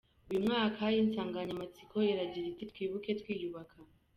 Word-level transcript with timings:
Uyu 0.29 0.45
mwaka, 0.45 0.83
insanganyamatsiko 1.01 1.95
iragira 2.13 2.45
iti 2.49 2.65
“Twibuke 2.71 3.11
twiyubaka. 3.19 3.75